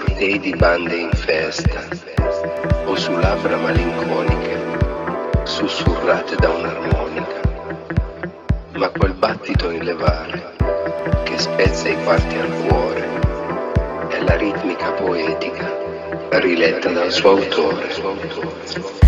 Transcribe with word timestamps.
Cortei 0.00 0.38
di 0.38 0.54
bande 0.56 0.96
in 0.96 1.10
festa 1.12 1.86
o 2.86 2.96
su 2.96 3.12
labbra 3.12 3.56
malinconiche 3.56 4.58
sussurrate 5.44 6.36
da 6.36 6.48
un'armonica, 6.48 7.40
ma 8.72 8.88
quel 8.90 9.12
battito 9.12 9.68
in 9.70 9.84
levare 9.84 10.54
che 11.24 11.38
spezza 11.38 11.88
i 11.88 12.02
quarti 12.02 12.36
al 12.38 12.66
cuore 12.66 13.08
è 14.08 14.22
la 14.22 14.36
ritmica 14.36 14.90
poetica 14.92 15.70
riletta 16.30 16.90
dal 16.90 17.12
suo 17.12 17.30
autore. 17.30 18.99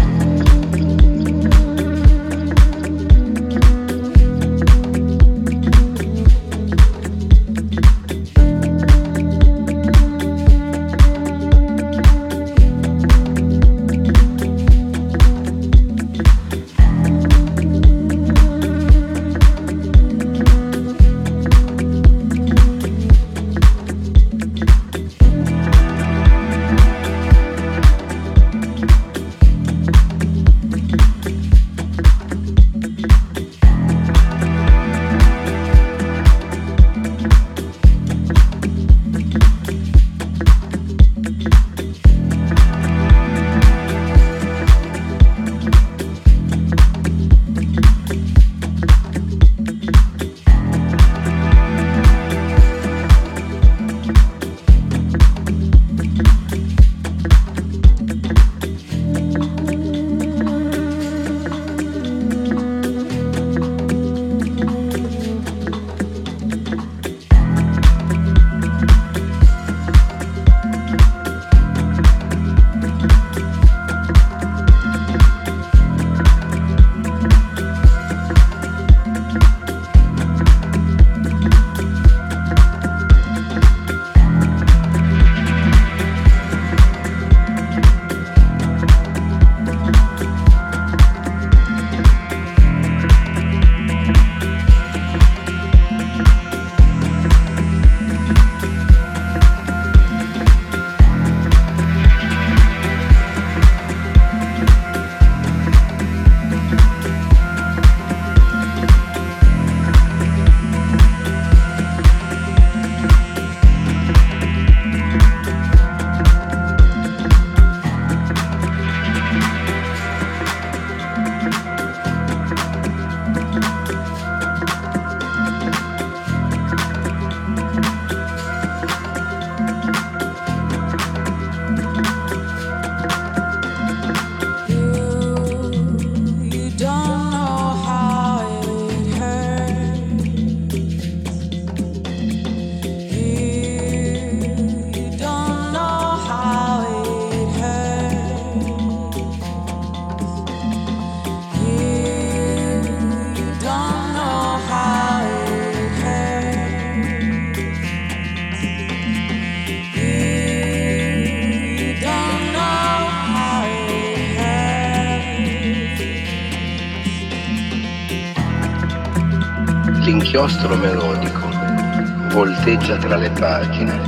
Volteggia 172.73 172.97
tra 172.97 173.17
le 173.17 173.29
pagine, 173.31 174.01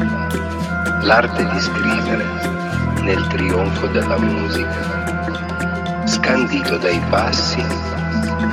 l'arte 1.02 1.47
di 1.47 1.60
scrivere 1.60 2.25
nel 3.02 3.26
trionfo 3.26 3.86
della 3.88 4.19
musica, 4.19 6.06
scandito 6.06 6.78
dai 6.78 6.98
passi 7.10 7.62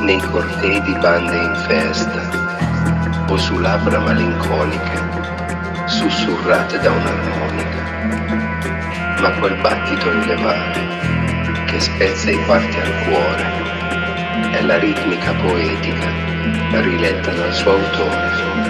nei 0.01 0.19
cortei 0.19 0.81
di 0.81 0.93
bande 0.99 1.37
in 1.37 1.55
festa 1.65 2.19
o 3.27 3.37
su 3.37 3.57
labbra 3.59 3.99
malinconiche 3.99 4.99
sussurrate 5.85 6.77
da 6.79 6.91
un'armonica, 6.91 7.79
ma 9.21 9.31
quel 9.39 9.55
battito 9.61 10.11
in 10.11 10.25
levare 10.25 11.65
che 11.67 11.79
spezza 11.79 12.31
i 12.31 12.43
quarti 12.43 12.77
al 12.77 12.93
cuore 13.05 13.45
è 14.51 14.61
la 14.61 14.77
ritmica 14.77 15.31
poetica 15.35 16.09
riletta 16.81 17.31
dal 17.31 17.53
suo 17.53 17.71
autore. 17.71 18.60